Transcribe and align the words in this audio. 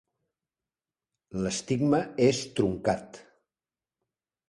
L'estigma 1.43 2.01
és 2.31 2.43
truncat. 2.61 3.25